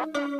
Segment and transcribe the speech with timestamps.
[0.00, 0.32] Hello,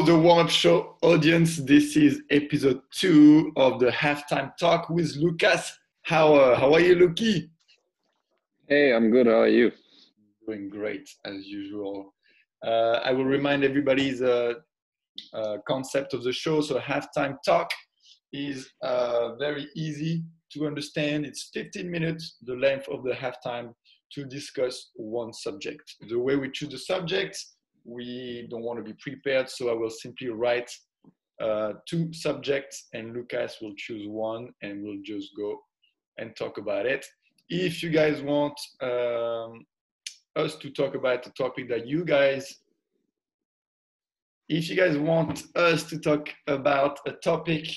[0.00, 1.58] the warm up show audience.
[1.58, 5.78] This is episode two of the halftime talk with Lucas.
[6.00, 7.50] How, uh, how are you, Luki?
[8.66, 9.26] Hey, I'm good.
[9.26, 9.72] How are you?
[10.46, 12.14] Doing great as usual.
[12.64, 14.54] Uh, I will remind everybody the uh,
[15.66, 16.60] concept of the show.
[16.60, 17.70] So, a halftime talk
[18.32, 20.22] is uh, very easy
[20.52, 21.26] to understand.
[21.26, 23.72] It's 15 minutes, the length of the halftime,
[24.12, 25.82] to discuss one subject.
[26.08, 27.38] The way we choose the subject
[27.84, 30.70] we don't want to be prepared, so I will simply write
[31.40, 35.58] uh, two subjects and Lucas will choose one and we'll just go
[36.18, 37.06] and talk about it.
[37.48, 39.64] If you guys want um,
[40.36, 42.52] us to talk about the topic that you guys,
[44.48, 47.68] if you guys want us to talk about a topic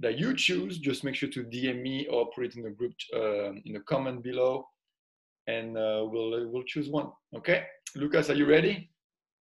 [0.00, 2.92] that you choose, just make sure to DM me or put it in the group
[3.14, 4.66] uh, in the comment below,
[5.46, 7.10] and uh, we'll we'll choose one.
[7.36, 8.90] Okay, Lucas, are you ready?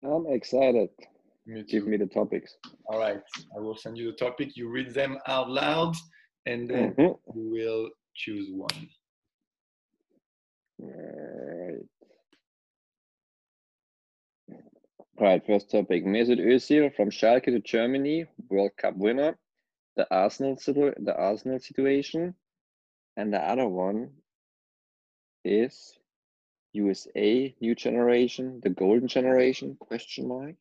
[0.03, 0.89] I'm excited.
[1.45, 2.55] Me Give me the topics.
[2.85, 3.21] All right.
[3.55, 4.55] I will send you the topic.
[4.55, 5.95] You read them out loud
[6.45, 7.11] and then mm-hmm.
[7.25, 8.89] will choose one.
[10.81, 10.89] All
[15.23, 15.29] right.
[15.29, 16.05] All right, first topic.
[16.05, 19.37] Mesut Özil from Schalke to Germany, World Cup winner.
[19.95, 22.33] The Arsenal the Arsenal situation,
[23.15, 24.09] and the other one
[25.45, 25.99] is
[26.73, 29.77] USA, new generation, the golden generation?
[29.79, 30.55] Question mark.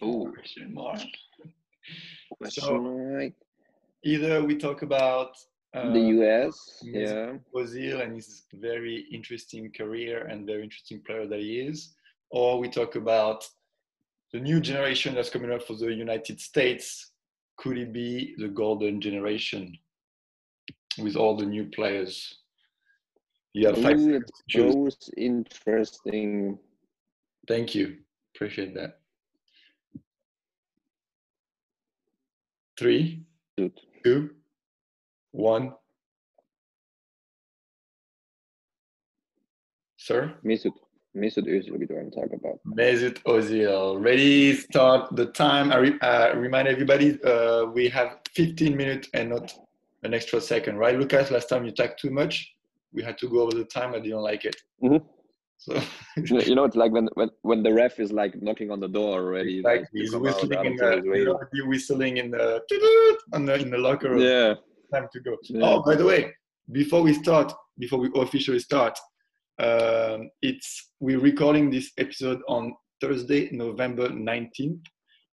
[0.00, 1.00] Oh, question mark.
[2.38, 3.32] Question so, mark.
[4.04, 5.36] Either we talk about
[5.74, 11.40] uh, the US, yeah, Ozil and his very interesting career and very interesting player that
[11.40, 11.94] he is,
[12.34, 13.48] or we talk about
[14.32, 17.12] the new generation that's coming up for the United States.
[17.56, 19.78] Could it be the golden generation
[20.98, 22.38] with all the new players?
[23.52, 24.00] You have five
[24.56, 26.58] Ooh, interesting.
[27.46, 27.98] Thank you.
[28.34, 28.98] Appreciate that.
[32.76, 33.22] Three,
[33.56, 33.78] Good.
[34.02, 34.30] two,
[35.30, 35.74] one.
[39.98, 40.34] Sir?
[40.44, 40.72] Mesut.
[41.16, 42.58] Mesut Ozil we to talk about.
[42.66, 44.02] Mesut Ozil.
[44.02, 45.72] Ready, start the time.
[45.72, 49.52] I re uh, remind everybody uh, we have 15 minutes and not
[50.02, 51.30] an extra second, right, Lucas?
[51.30, 52.54] Last time you talked too much
[52.94, 53.94] we had to go over the time.
[53.94, 54.56] I didn't like it.
[54.82, 55.04] Mm-hmm.
[55.58, 55.80] So
[56.16, 59.20] you know, it's like when, when when the ref is like knocking on the door
[59.20, 59.60] already.
[59.62, 62.62] Like, he's whistling in the, you know, whistling in the
[63.32, 64.20] on the in the locker room.
[64.20, 64.54] Yeah.
[64.92, 65.36] Time to go.
[65.44, 65.66] Yeah.
[65.66, 66.32] Oh, by the way,
[66.72, 68.98] before we start, before we officially start,
[69.58, 74.80] um, it's we're recording this episode on Thursday, November nineteenth.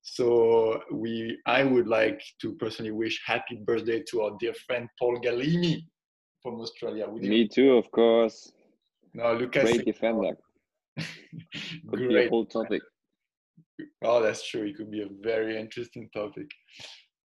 [0.02, 5.20] So we, I would like to personally wish happy birthday to our dear friend Paul
[5.20, 5.84] Galimi,
[6.42, 7.08] from Australia.
[7.08, 7.48] Would Me you?
[7.48, 8.52] too, of course.
[9.14, 9.62] No, Lucas.
[9.62, 10.36] Great defender.
[10.96, 11.06] Could
[11.86, 12.08] Great.
[12.08, 12.82] be a whole topic.
[14.04, 14.64] Oh, that's true.
[14.64, 16.46] It could be a very interesting topic.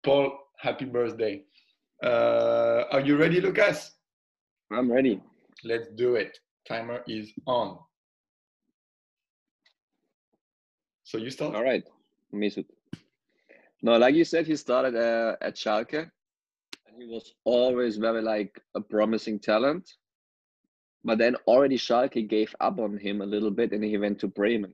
[0.04, 1.44] Paul, happy birthday.
[2.04, 3.92] Uh, are you ready, Lucas?
[4.72, 5.22] I'm ready.
[5.64, 6.38] Let's do it.
[6.68, 7.80] Timer is on.
[11.04, 11.56] So you start?
[11.56, 11.84] All right.
[12.34, 12.66] Mesut.
[13.82, 16.10] No, like you said, he started uh, at Schalke
[16.98, 19.94] he was always very like a promising talent.
[21.04, 24.28] But then already Schalke gave up on him a little bit and he went to
[24.28, 24.74] Bremen.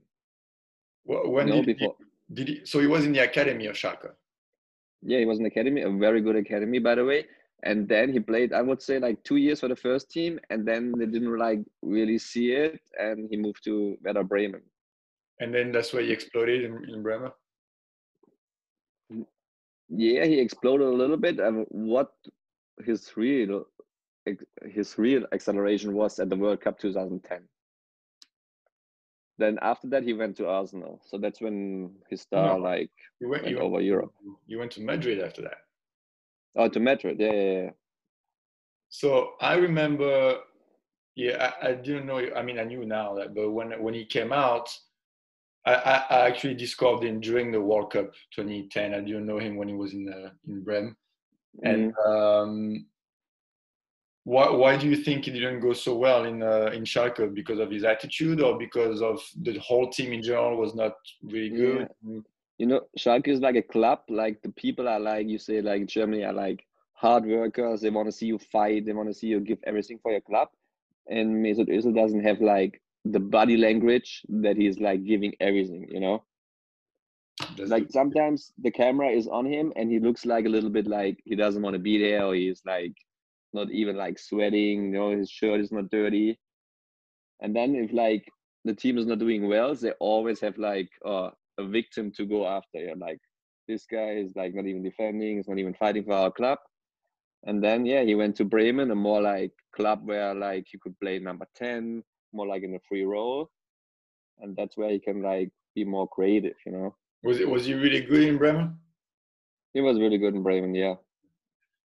[1.06, 1.96] Well, when you know, did, before.
[2.30, 4.12] He, did he, so he was in the academy of Schalke?
[5.02, 7.26] Yeah, he was in the academy, a very good academy, by the way.
[7.64, 10.68] And then he played, I would say, like two years for the first team, and
[10.68, 14.62] then they didn't like really see it, and he moved to Werder Bremen.
[15.40, 17.32] And then that's where he exploded in, in Bremen
[19.96, 21.40] yeah, he exploded a little bit.
[21.40, 22.12] And what
[22.84, 23.66] his real
[24.66, 27.42] his real acceleration was at the World Cup 2010.
[29.38, 31.02] Then after that, he went to Arsenal.
[31.04, 34.14] So that's when his star no, like you went, went you over went, Europe.
[34.48, 35.58] You went to Madrid after that.
[36.56, 37.70] Oh, to Madrid, yeah, yeah, yeah.
[38.90, 40.38] So I remember,
[41.16, 42.20] yeah, I, I, didn't know.
[42.36, 44.70] I mean, I knew now that, but when when he came out,
[45.66, 45.74] I,
[46.10, 48.94] I, actually discovered him during the World Cup 2010.
[48.94, 50.96] I didn't know him when he was in uh, in Bremen.
[51.66, 51.74] Mm.
[51.74, 52.86] And um,
[54.26, 57.34] why why do you think he didn't go so well in uh, in Schalke?
[57.34, 61.50] Because of his attitude, or because of the whole team in general was not really
[61.50, 61.88] good?
[62.08, 62.20] Yeah.
[62.58, 64.00] You know, Schalke is like a club.
[64.10, 67.82] Like the people are like you say, like Germany are like hard workers.
[67.82, 68.86] They want to see you fight.
[68.86, 70.50] They want to see you give everything for your club.
[71.08, 76.00] And Mesut Özil doesn't have like the body language that he's like giving everything, you
[76.00, 76.24] know.
[77.56, 80.70] That's like the- sometimes the camera is on him and he looks like a little
[80.70, 82.94] bit like he doesn't want to be there or he's like
[83.54, 86.40] not even like sweating you know his shirt is not dirty
[87.42, 88.30] and then if like
[88.66, 91.30] the team is not doing well they always have like uh,
[91.60, 93.20] a victim to go after you like
[93.68, 96.58] this guy is like not even defending he's not even fighting for our club
[97.46, 100.98] and then yeah he went to bremen a more like club where like he could
[101.00, 102.04] play number 10
[102.34, 103.50] more like in a free role
[104.40, 107.74] and that's where he can like be more creative you know was it was he
[107.74, 108.78] really good in Bremen?
[109.74, 110.96] he was really good in Bremen, yeah.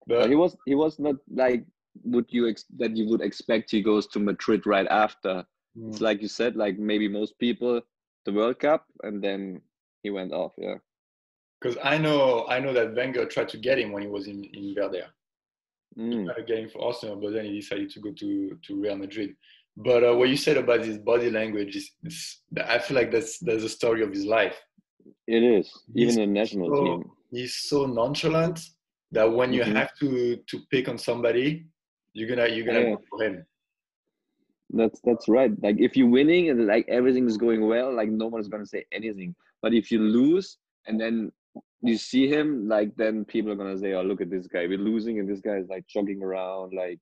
[0.08, 1.66] But But he was he was not like
[2.04, 5.46] would you ex- that you would expect he goes to Madrid right after.
[5.78, 5.90] Mm.
[5.90, 7.82] It's like you said, like maybe most people
[8.26, 9.62] the World Cup and then
[10.04, 10.54] he went off.
[10.58, 10.78] Yeah.
[11.60, 14.44] because I know I know that Wenger tried to get him when he was in
[14.60, 15.08] in Werder.
[15.98, 16.26] Mm.
[16.26, 18.30] tried to get him for Arsenal, but then he decided to go to
[18.66, 19.32] to Real Madrid.
[19.78, 22.42] But uh, what you said about his body language is, is
[22.76, 24.58] I feel like that's that's the story of his life.
[25.28, 27.12] It is He's even a national so- team.
[27.32, 28.58] He's so nonchalant
[29.12, 29.76] that when you Mhm.
[29.80, 30.10] have to
[30.50, 31.48] to pick on somebody,
[32.14, 32.96] you're gonna you're gonna Yeah.
[32.96, 33.36] go for him.
[34.72, 35.52] That's that's right.
[35.62, 38.66] Like if you're winning and like everything is going well, like no one is gonna
[38.66, 39.36] say anything.
[39.62, 40.58] But if you lose
[40.88, 41.32] and then
[41.82, 44.66] you see him, like then people are gonna say, "Oh, look at this guy.
[44.68, 47.00] We're losing, and this guy is like jogging around, like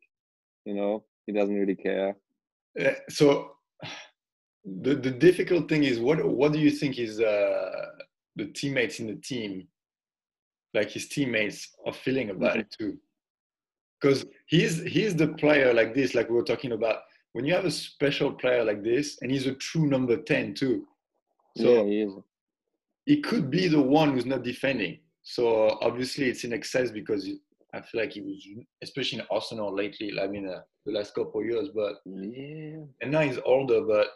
[0.65, 2.15] you know, he doesn't really care."
[2.80, 3.51] Uh, so
[4.65, 7.86] the the difficult thing is what what do you think is uh,
[8.36, 9.68] the teammates in the team
[10.74, 12.98] like his teammates are feeling about it too
[14.00, 17.00] because he's he's the player like this like we were talking about
[17.33, 20.85] when you have a special player like this and he's a true number 10 too
[21.56, 22.13] yeah, so he is.
[23.06, 27.27] he could be the one who's not defending so obviously it's in excess because
[27.74, 28.45] I feel like he was
[28.83, 32.83] especially in Arsenal lately I mean uh, the last couple of years but Yeah.
[33.01, 34.07] and now he's older, but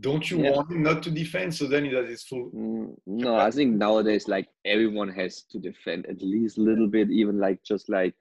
[0.00, 0.50] don't you Yeah.
[0.50, 1.54] want him not to defend?
[1.54, 2.50] So then he does his full.
[2.50, 7.08] Mm, No, I think nowadays like everyone has to defend at least a little bit,
[7.10, 8.14] even like just like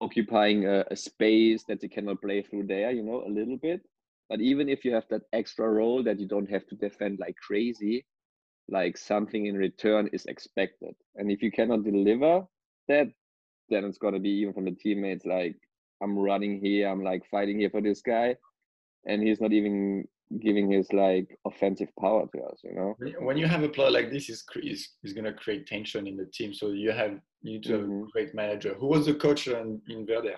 [0.00, 3.82] occupying a, a space that they cannot play through there, you know, a little bit.
[4.28, 7.36] But even if you have that extra role that you don't have to defend like
[7.36, 8.04] crazy,
[8.68, 10.94] like something in return is expected.
[11.16, 12.42] And if you cannot deliver
[12.88, 13.08] that,
[13.70, 15.56] then it's gonna be even from the teammates like
[16.02, 18.36] I'm running here, I'm like fighting here for this guy,
[19.06, 20.06] and he's not even
[20.40, 22.96] giving his like offensive power to us, you know.
[23.20, 26.16] When you have a player like this, is he's, he's going to create tension in
[26.16, 26.52] the team.
[26.52, 28.04] So you have you need to have a mm-hmm.
[28.12, 28.74] great manager.
[28.74, 30.36] Who was the coach in, in Werder?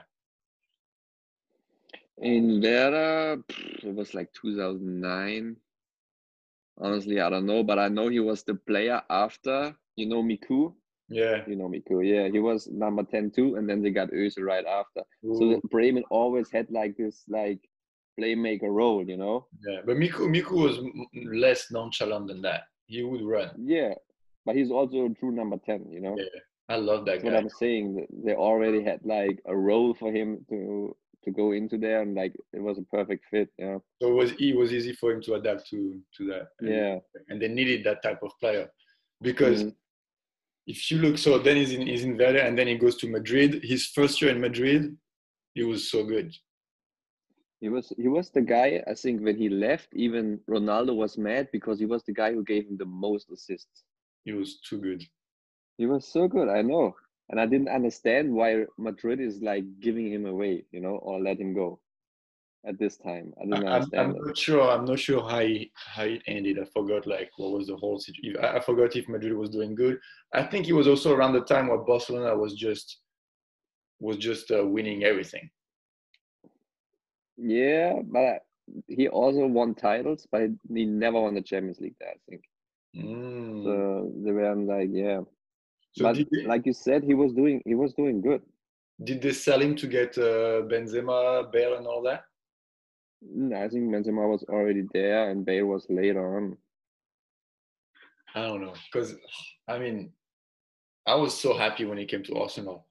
[2.18, 3.42] In Werder,
[3.82, 5.56] it was like 2009.
[6.78, 10.74] Honestly, I don't know, but I know he was the player after, you know, Micoud.
[11.08, 11.42] Yeah.
[11.46, 12.28] You know Micoud, yeah.
[12.28, 15.02] He was number 10 too, and then they got Özil right after.
[15.22, 17.58] So Ooh, the Bremen always had like this like
[18.18, 19.46] playmaker role, you know.
[19.66, 19.80] yeah.
[19.84, 20.78] But Micoud Micoud was
[21.24, 22.62] less nonchalant than that.
[22.86, 23.50] He would run.
[23.58, 23.94] Yeah,
[24.44, 26.16] but he's also a true number 10, you know.
[26.18, 26.24] Yeah.
[26.68, 27.34] I love that That's what.
[27.34, 28.06] I'm saying.
[28.24, 32.32] They already had like a role for him to to go into there, and like
[32.52, 33.48] it was a perfect fit.
[33.58, 36.48] Yeah, So it was it was easy for him to adapt to to that.
[36.60, 36.98] And, yeah.
[37.28, 38.70] And they needed that type of player
[39.20, 39.74] because Mhm.
[40.68, 43.08] if you look, so then he's in he's in Werder and then he goes to
[43.10, 43.50] Madrid.
[43.64, 44.96] His first year in Madrid,
[45.54, 46.32] he was so good.
[47.60, 48.82] He was he was the guy.
[48.86, 52.42] I think when he left, even Ronaldo was mad because he was the guy who
[52.42, 53.84] gave him the most assists.
[54.24, 55.04] He was too good.
[55.76, 56.48] He was so good.
[56.48, 56.94] I know,
[57.28, 61.38] and I didn't understand why Madrid is like giving him away, you know, or let
[61.38, 61.80] him go
[62.66, 63.32] at this time.
[63.40, 64.26] I I- didn't I'm, understand I'm it.
[64.26, 64.62] not sure.
[64.70, 66.58] I'm not sure how he, how it ended.
[66.58, 68.42] I forgot like what was the whole situation.
[68.42, 69.98] I I forgot if Madrid was doing good.
[70.32, 73.00] I think it was also around the time where Barcelona was just
[74.00, 75.50] was just uh, winning everything.
[77.40, 78.38] Yeah, but I,
[78.86, 80.42] he also won titles, but
[80.72, 81.96] he never won the Champions League.
[81.98, 82.42] There, I think.
[82.96, 83.64] Mm.
[83.64, 85.20] So they were like, yeah.
[85.92, 88.42] so but they, like you said, he was doing he was doing good.
[89.02, 92.24] did they sell him to get uh, Benzema, Bale, and all that?
[93.24, 96.56] Mm, I think Benzema was already there, and Bale was later on.
[98.34, 99.14] I don't know because
[99.66, 100.12] I mean,
[101.06, 102.86] I was so happy when he came to Arsenal.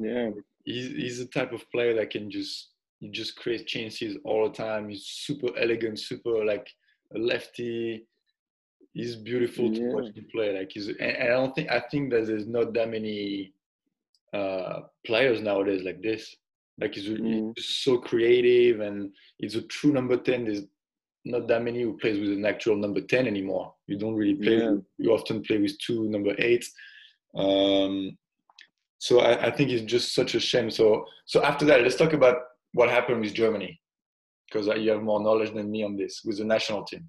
[0.00, 0.30] Yeah,
[0.64, 2.70] He's he's the type of player that can just
[3.00, 4.88] he just create chances all the time.
[4.90, 6.68] He's super elegant, super like
[7.14, 8.06] a lefty.
[8.92, 10.56] He's beautiful to watch him play.
[10.58, 13.54] Like he's and, I don't think I think that there's not that many
[14.34, 16.36] uh, players nowadays like this.
[16.78, 17.52] Like he's, Mhm.
[17.56, 20.44] he's so creative and he's a true number ten.
[20.44, 20.62] There's
[21.24, 23.74] not that many who plays with an actual number ten anymore.
[23.86, 24.58] You don't really play.
[24.58, 24.76] Yeah.
[24.98, 26.72] You often play with two number eights.
[27.34, 28.16] Um,
[28.98, 30.70] so I, I think it's just such a shame.
[30.70, 32.36] So so after that, let's talk about
[32.72, 33.80] what happened with Germany,
[34.46, 37.08] because you have more knowledge than me on this with the national team.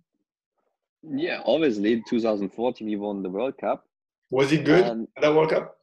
[1.03, 3.86] Yeah, obviously, 2014 we won the World Cup.
[4.30, 5.77] Was he good Um, at that World Cup?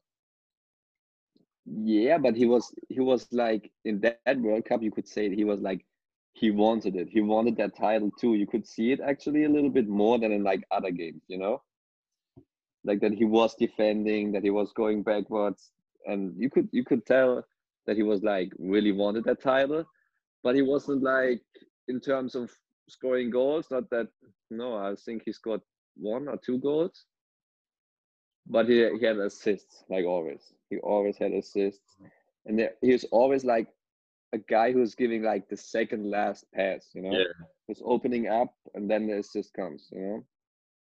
[1.67, 5.35] Yeah, but he was he was like in that, that World Cup, you could say
[5.35, 5.85] he was like
[6.33, 7.09] he wanted it.
[7.09, 8.35] He wanted that title too.
[8.35, 11.39] You could see it actually a little bit more than in like other games, you
[11.39, 11.63] know?
[12.85, 15.73] Like that he was defending, that he was going backwards,
[16.07, 17.45] and you could you could tell
[17.89, 19.85] that he was like really wanted that title,
[20.45, 21.43] but he wasn't like
[21.89, 22.53] in terms of
[22.89, 24.09] scoring goals, not that
[24.51, 25.63] no, I think he scored
[25.97, 27.07] one or two goals.
[28.47, 30.53] But he he had assists, like always.
[30.71, 31.97] He always had assists.
[32.45, 33.69] And there, he was always like
[34.35, 37.13] a guy who's giving like the second last pass, you know?
[37.13, 37.33] Yeah.
[37.67, 40.25] Who's opening up and then the assist comes, you know?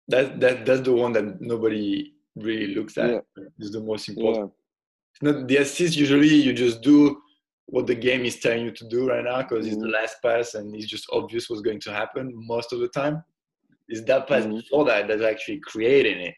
[0.08, 3.10] That that that's the one that nobody really looks at.
[3.10, 3.44] Yeah.
[3.58, 4.52] Is the most important.
[4.52, 4.61] Yeah.
[5.12, 5.96] It's not the assist.
[5.96, 7.20] Usually, you just do
[7.66, 9.92] what the game is telling you to do right now because it's the Mhm.
[9.92, 13.22] last pass and it's just obvious what's going to happen most of the time.
[13.88, 14.56] Is that pass Mhm.
[14.56, 16.34] before that that's actually creating it?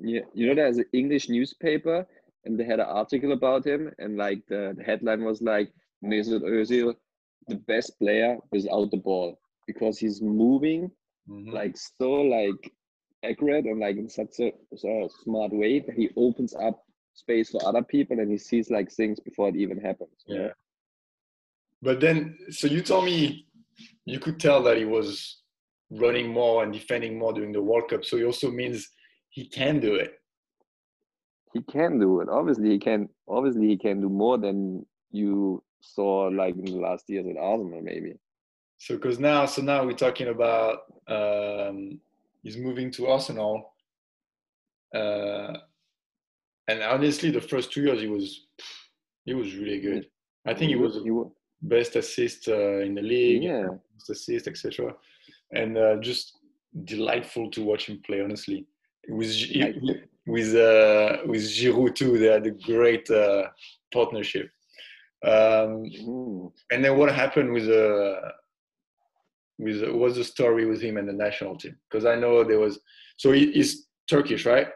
[0.00, 2.06] Yeah, you know, there's an English newspaper,
[2.44, 6.42] and they had an article about him, and like the, the headline was like Mesut
[6.42, 6.94] Özil,
[7.48, 10.90] the best player without the ball, because he's moving
[11.28, 11.52] Mhm.
[11.52, 12.72] like so like
[13.22, 17.64] accurate and like in such a, so smart way that he opens up space for
[17.66, 20.24] other people, and he sees like things before it even happens.
[20.28, 20.36] know?
[20.36, 20.48] Yeah.
[21.82, 23.46] But then, so you told me
[24.04, 25.42] you could tell that he was
[25.90, 28.04] running more and defending more during the World Cup.
[28.04, 28.88] So it also means
[29.28, 30.14] he can do it.
[31.52, 32.28] he can do it.
[32.28, 33.08] Obviously, he can.
[33.28, 37.80] Obviously, he can do more than you saw like in the last years at Arsenal,
[37.82, 38.14] maybe.
[38.78, 42.00] So because now, so now we're talking about um,
[42.42, 43.72] he's moving to Arsenal,
[44.94, 45.52] uh,
[46.68, 48.46] and honestly, the first two years he was
[49.24, 50.06] he was really good.
[50.46, 51.10] I think he was He
[51.62, 53.68] best assist uh, in the league, Yeah.
[53.94, 54.94] best assist, etc.
[55.52, 56.38] And uh, just
[56.84, 58.20] delightful to watch him play.
[58.20, 58.66] Honestly,
[59.08, 59.34] with
[60.26, 63.44] with uh, with Giroud too, they had a great uh,
[63.92, 64.50] partnership.
[65.24, 66.52] Um, Mm.
[66.70, 68.20] and then what happened with uh,
[69.58, 71.76] with uh, what's the story with him and the national team?
[71.88, 72.78] Because I know there was
[73.16, 74.68] so he, he's Turkish, right?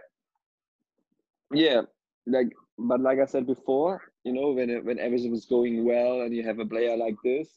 [1.53, 1.83] Yeah,
[2.27, 6.21] like but like I said before, you know, when it, when everything was going well
[6.23, 7.49] and you have a player like this,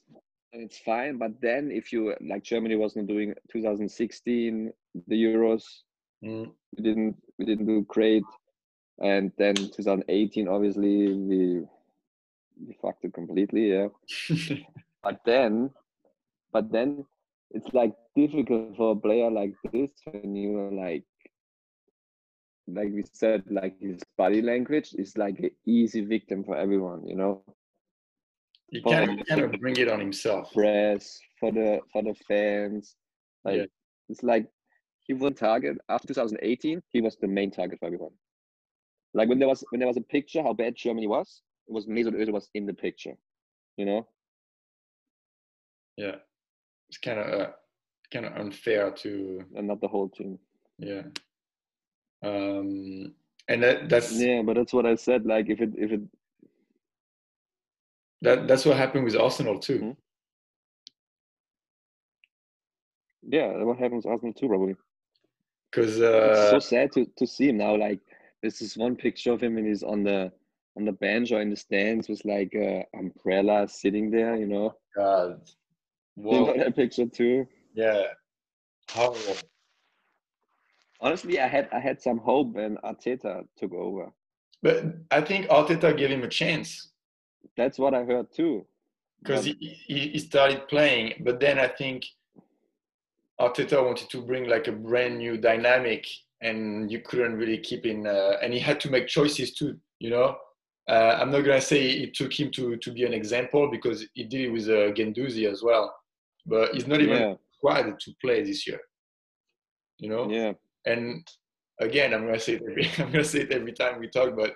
[0.53, 1.17] and it's fine.
[1.17, 4.71] But then if you like Germany wasn't doing 2016
[5.07, 5.63] the Euros,
[6.23, 6.51] Mm.
[6.77, 8.23] we didn't we didn't do great,
[9.01, 11.61] and then 2018 obviously we
[12.67, 13.71] we fucked it completely.
[13.73, 13.87] Yeah,
[15.03, 15.71] but then,
[16.53, 17.05] but then
[17.49, 21.03] it's like difficult for a player like this when you are like
[22.73, 27.15] like we said, like his body language is like an easy victim for everyone, you
[27.15, 27.43] know.
[28.69, 30.53] he For kind of kind of bring it on himself.
[30.53, 32.95] Press for the for the fans,
[33.45, 33.65] like Yeah.
[34.09, 34.47] it's like
[35.07, 36.81] he was target after 2018.
[36.93, 38.13] He was the main target for everyone.
[39.13, 41.85] Like when there was when there was a picture how bad Germany was, it was
[41.87, 43.15] Mesut Özil was in the picture,
[43.77, 44.07] you know.
[45.97, 46.15] Yeah,
[46.89, 47.49] it's kind of uh,
[48.13, 50.39] kind of unfair to and not the whole team.
[50.79, 51.03] yeah.
[52.23, 53.13] Um,
[53.47, 55.25] and that, that's Yeah, but that's what I said.
[55.25, 56.01] Like if it if it
[58.21, 59.79] that that's what happened with Arsenal too.
[59.79, 59.97] Mhm.
[63.23, 64.75] yeah, what happens to Arsenal too, probably.
[65.71, 67.75] Because it's uh, so sad to, to see him now.
[67.75, 67.99] Like
[68.41, 70.31] this is one picture of him and he's on the
[70.77, 74.75] on the bench or in the stands with like a umbrella sitting there, you know.
[74.95, 75.41] God,
[76.17, 77.47] You know that picture too.
[77.73, 78.03] yeah,
[78.89, 79.37] horrible.
[81.01, 84.11] Honestly, I had I had some hope when Arteta took over.
[84.61, 86.91] But I think Arteta gave him a chance.
[87.57, 88.65] That's what I heard too.
[89.23, 89.55] because he,
[89.87, 92.05] he started playing, but then I think
[93.39, 96.05] Arteta wanted to bring like a brand new dynamic,
[96.41, 99.77] and you couldn't really keep in, uh, and he had to make choices too.
[99.99, 100.35] You know,
[100.87, 104.23] uh, I'm not gonna say it took him to to be an example because he
[104.25, 105.93] did it with uh, Guendouzi as well,
[106.45, 108.79] but he's not even Yeah, required to play this year.
[109.97, 110.53] You know, yeah,
[110.85, 111.27] and
[111.79, 114.55] again, I'm gonna say it every I'm gonna say it every time we talk, but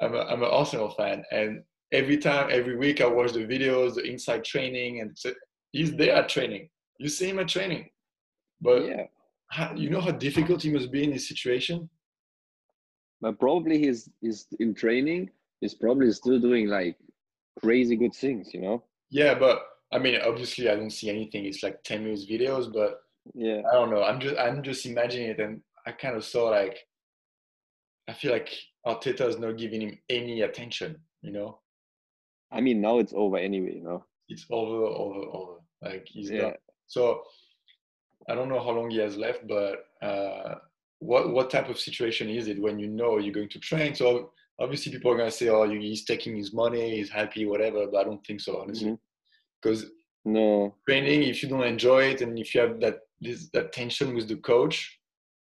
[0.00, 1.62] I'm a, I'm an Arsenal fan, and
[1.92, 5.32] every time, every week, I watch the videos, the inside training, and so
[5.70, 5.98] he's mm.
[5.98, 6.68] there at training.
[6.98, 7.88] You see him at training,
[8.60, 9.04] but yeah.
[9.48, 11.88] how, you know how difficult he must be in this situation.
[13.20, 15.30] But probably he's he's in training.
[15.60, 16.96] He's probably still doing like
[17.60, 18.82] crazy good things, you know.
[19.10, 19.62] Yeah, but
[19.92, 21.44] I mean, obviously, I don't see anything.
[21.44, 23.00] It's like 10 minutes videos, but
[23.34, 24.02] Yeah, I don't know.
[24.02, 26.78] I'm just I'm just imagining it, and I kind of saw like
[28.08, 28.50] I feel like
[28.86, 30.98] Arteta is not giving him any attention.
[31.22, 31.58] You know.
[32.50, 34.04] I mean now it's over anyway, you know.
[34.28, 35.52] it's over, over, over.
[35.80, 36.40] Like he's Yeah.
[36.42, 36.54] done.
[36.86, 37.22] So
[38.28, 40.56] I don't know how long he has left, but uh,
[40.98, 43.94] what what type of situation is it when you know you're going to train?
[43.94, 48.00] So obviously people are gonna say, "Oh, he's taking his money, he's happy, whatever." But
[48.00, 48.96] I don't think so, honestly,
[49.60, 49.94] because mm-hmm.
[50.24, 54.14] No training if you don't enjoy it and if you have that this that tension
[54.14, 54.98] with the coach,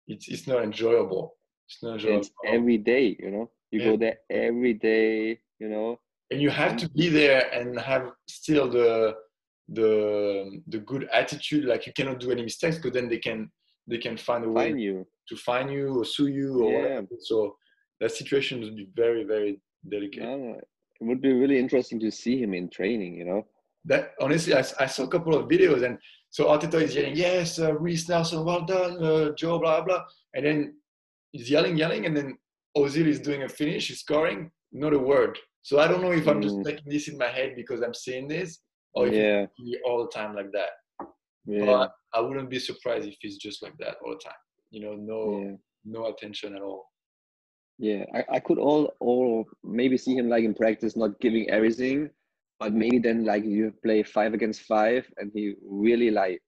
[0.08, 1.36] it's it's not enjoyable.
[1.68, 2.20] It's not enjoyable.
[2.20, 3.50] It's every day, you know.
[3.70, 3.90] You yeah.
[3.90, 6.00] go there every day, you know.
[6.30, 9.14] And you have to be there and have still the
[9.68, 11.64] the the good attitude.
[11.64, 13.50] Like you cannot do any mistakes because then they can
[13.86, 15.06] they can find a way find you.
[15.28, 16.78] to find you or sue you or yeah.
[16.78, 17.06] whatever.
[17.20, 17.56] So
[18.00, 20.22] that situation would be very very delicate.
[20.22, 23.14] it would be really interesting to see him in training.
[23.14, 23.46] You know.
[23.86, 25.98] That honestly, I, I saw a couple of videos and
[26.30, 30.44] so Arteta is yelling, "Yes, uh, Reiss Nelson, well done, uh, Joe, blah blah," and
[30.44, 30.76] then
[31.32, 32.36] he's yelling, yelling, and then
[32.76, 35.38] Ozil is doing a finish, he's scoring, not a word.
[35.62, 36.92] So I don't know if I'm just making mm.
[36.92, 38.58] this in my head because I'm seeing this,
[38.94, 39.78] or if yeah.
[39.86, 40.70] all the time like that.
[41.46, 41.64] Yeah.
[41.64, 44.42] But I wouldn't be surprised if it's just like that all the time.
[44.70, 45.56] You know, no yeah.
[45.84, 46.84] no attention at all.
[47.78, 52.10] Yeah, I, I could all or maybe see him like in practice not giving everything,
[52.58, 56.40] but maybe then like you play five against five and he really like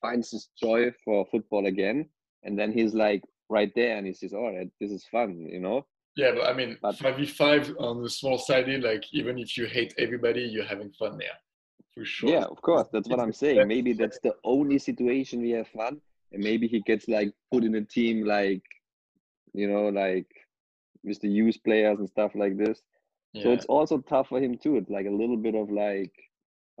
[0.00, 2.08] finds his joy for football again,
[2.44, 5.60] and then he's like right there and he says, "All right, this is fun," you
[5.60, 5.86] know.
[6.16, 9.66] Yeah, but I mean, five v five on the small sided, like even if you
[9.66, 11.36] hate everybody, you're having fun there
[11.96, 12.30] for sure.
[12.30, 12.88] Yeah, of course.
[12.92, 13.66] That's what I'm saying.
[13.66, 16.00] Maybe that's the only situation we have fun,
[16.32, 18.62] and maybe he gets like put in a team like,
[19.52, 20.26] you know, like
[21.02, 22.80] with the youth players and stuff like this.
[23.32, 23.42] Yeah.
[23.44, 24.76] So it's also tough for him too.
[24.76, 26.12] It's like a little bit of like,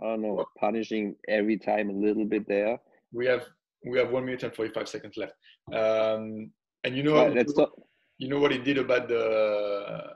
[0.02, 2.78] I don't know, punishing every time a little bit there.
[3.12, 3.44] We have
[3.86, 5.34] we have one minute and forty five seconds left.
[5.72, 6.50] Um,
[6.84, 7.72] and you know, right, let's talk.
[8.18, 10.14] You know what he did about the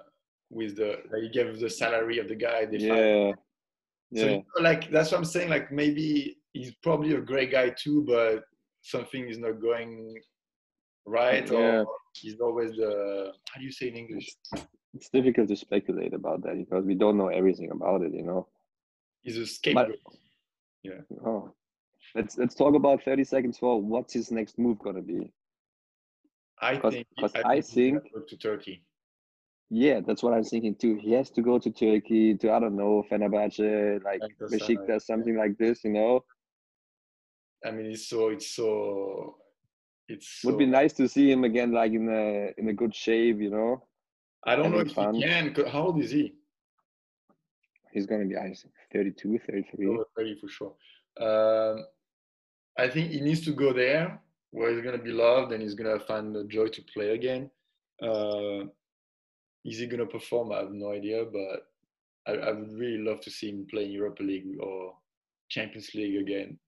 [0.50, 2.66] with the like he gave the salary of the guy.
[2.70, 3.32] yeah.
[4.12, 4.38] So yeah.
[4.58, 5.50] like that's what I'm saying.
[5.50, 8.42] Like maybe he's probably a great guy too, but
[8.82, 10.16] something is not going
[11.06, 11.56] right, yeah.
[11.56, 14.28] or he's always the how do you say in English?
[14.94, 18.12] It's difficult to speculate about that because we don't know everything about it.
[18.12, 18.48] You know.
[19.22, 19.98] He's a scapegoat.
[20.04, 20.14] But,
[20.82, 21.00] yeah.
[21.24, 21.52] Oh,
[22.14, 25.30] let's let's talk about 30 seconds for what's his next move gonna be.
[26.60, 27.06] I think.
[27.16, 28.82] Because I, I think to Turkey.
[29.72, 30.96] Yeah, that's what I'm thinking too.
[30.96, 35.56] He has to go to Turkey to I don't know Fenerbahce, like Besiktas, something like
[35.58, 35.84] this.
[35.84, 36.24] You know.
[37.64, 39.36] I mean, it's so it's so
[40.08, 40.40] it's.
[40.40, 43.38] So, Would be nice to see him again, like in a in a good shape.
[43.40, 43.86] You know.
[44.44, 45.14] I don't know if fun.
[45.14, 45.54] he can.
[45.70, 46.34] How old is he?
[47.92, 49.86] He's gonna be, I think, 32, 33.
[49.88, 50.74] Oh, 30 for sure.
[51.20, 51.84] Um,
[52.78, 54.20] I think he needs to go there
[54.52, 57.50] where he's gonna be loved and he's gonna find the joy to play again.
[58.02, 58.64] Uh,
[59.64, 60.52] is he gonna perform?
[60.52, 61.66] I have no idea, but
[62.26, 64.94] I, I would really love to see him play in Europa League or
[65.48, 66.58] Champions League again.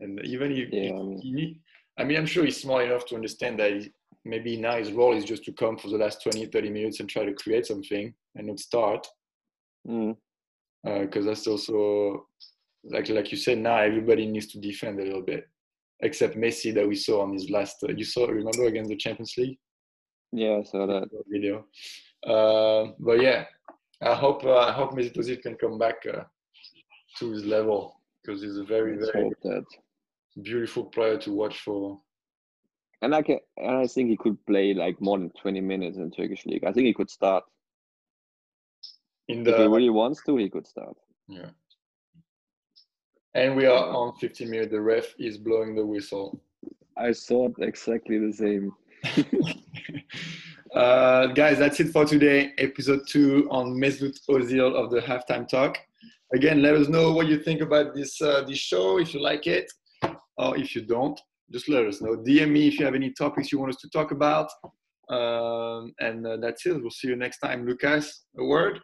[0.00, 1.60] And even if, yeah, if he,
[1.98, 3.88] I mean, I'm sure he's smart enough to understand that
[4.26, 7.08] maybe now his role is just to come for the last 20, 30 minutes and
[7.08, 9.06] try to create something and not start.
[9.84, 10.16] Because
[10.84, 11.16] mm.
[11.16, 12.26] uh, that's also,
[12.84, 15.44] like like you said, now everybody needs to defend a little bit,
[16.00, 17.76] except Messi that we saw on his last.
[17.82, 19.58] Uh, you saw, remember, against the Champions League?
[20.32, 21.64] Yeah, I saw that video.
[22.26, 23.44] Uh, but yeah,
[24.02, 26.24] I hope uh, I hope Mesut Ozil can come back uh,
[27.18, 29.62] to his level because he's a very Let's very
[30.42, 31.98] beautiful player to watch for.
[33.02, 36.10] And I can, and I think he could play like more than twenty minutes in
[36.10, 36.64] Turkish league.
[36.64, 37.44] I think he could start.
[39.28, 40.96] In the, if he really wants to, he could start.
[41.28, 41.50] Yeah.
[43.34, 44.70] And we are on 15 minutes.
[44.70, 46.40] The ref is blowing the whistle.
[46.96, 48.72] I thought exactly the same.
[50.74, 52.52] Uh, guys, that's it for today.
[52.58, 55.78] Episode two on Mesut Ozil of the Halftime Talk.
[56.34, 58.98] Again, let us know what you think about this uh, this show.
[58.98, 59.72] If you like it,
[60.36, 61.18] or if you don't,
[61.52, 62.16] just let us know.
[62.16, 64.50] DM me if you have any topics you want us to talk about.
[65.08, 66.80] Um, and uh, that's it.
[66.80, 67.66] We'll see you next time.
[67.66, 68.80] Lucas, a word.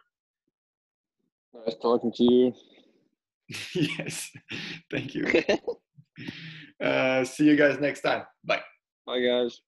[1.53, 2.53] Nice talking to you.
[3.75, 4.31] yes,
[4.89, 5.25] thank you.
[6.83, 8.23] uh, see you guys next time.
[8.43, 8.61] Bye.
[9.05, 9.59] Bye, guys.